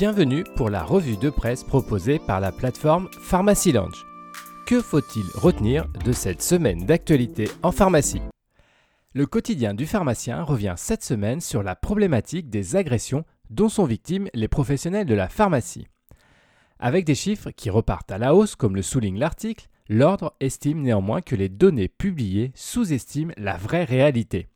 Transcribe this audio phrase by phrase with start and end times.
[0.00, 4.06] Bienvenue pour la revue de presse proposée par la plateforme Pharmacy Lounge.
[4.66, 8.22] Que faut-il retenir de cette semaine d'actualité en pharmacie?
[9.12, 14.30] Le quotidien du pharmacien revient cette semaine sur la problématique des agressions dont sont victimes
[14.32, 15.86] les professionnels de la pharmacie.
[16.78, 21.20] Avec des chiffres qui repartent à la hausse comme le souligne l'article, l'ordre estime néanmoins
[21.20, 24.48] que les données publiées sous-estiment la vraie réalité.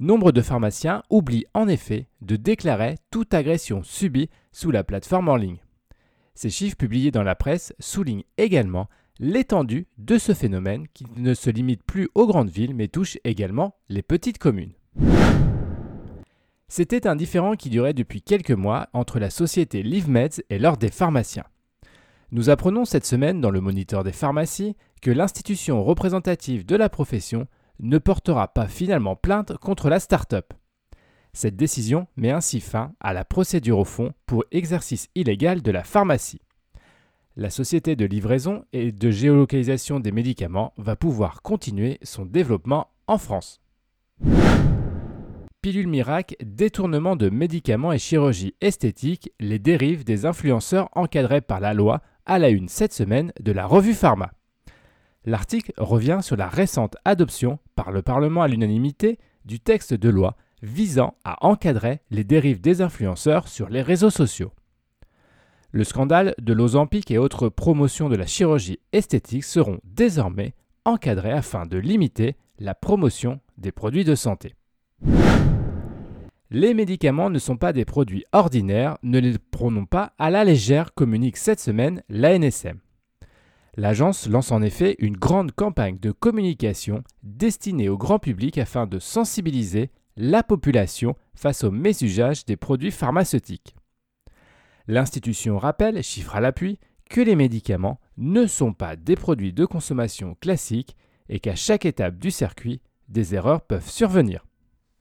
[0.00, 5.36] Nombre de pharmaciens oublient en effet de déclarer toute agression subie sous la plateforme en
[5.36, 5.60] ligne.
[6.34, 8.88] Ces chiffres publiés dans la presse soulignent également
[9.20, 13.76] l'étendue de ce phénomène qui ne se limite plus aux grandes villes mais touche également
[13.88, 14.72] les petites communes.
[16.66, 20.90] C'était un différend qui durait depuis quelques mois entre la société LiveMeds et l'Ordre des
[20.90, 21.44] pharmaciens.
[22.32, 27.46] Nous apprenons cette semaine dans le Moniteur des pharmacies que l'institution représentative de la profession
[27.80, 30.52] ne portera pas finalement plainte contre la start-up.
[31.32, 35.82] Cette décision met ainsi fin à la procédure au fond pour exercice illégal de la
[35.82, 36.40] pharmacie.
[37.36, 43.18] La société de livraison et de géolocalisation des médicaments va pouvoir continuer son développement en
[43.18, 43.60] France.
[45.60, 51.74] Pilule miracle, détournement de médicaments et chirurgie esthétique, les dérives des influenceurs encadrés par la
[51.74, 54.30] loi à la une cette semaine de la revue Pharma.
[55.26, 60.36] L'article revient sur la récente adoption par le Parlement à l'unanimité du texte de loi
[60.62, 64.52] visant à encadrer les dérives des influenceurs sur les réseaux sociaux.
[65.72, 71.66] Le scandale de l'Ozempic et autres promotions de la chirurgie esthétique seront désormais encadrés afin
[71.66, 74.54] de limiter la promotion des produits de santé.
[76.50, 80.94] Les médicaments ne sont pas des produits ordinaires, ne les prenons pas à la légère,
[80.94, 82.78] communique cette semaine l'ANSM.
[83.76, 88.98] L'agence lance en effet une grande campagne de communication destinée au grand public afin de
[89.00, 93.74] sensibiliser la population face au mésusage des produits pharmaceutiques.
[94.86, 96.78] L'institution rappelle, chiffre à l'appui,
[97.10, 100.96] que les médicaments ne sont pas des produits de consommation classiques
[101.28, 104.44] et qu'à chaque étape du circuit, des erreurs peuvent survenir.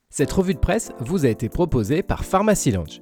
[0.09, 3.01] Cette revue de presse vous a été proposée par Pharmacy Lounge.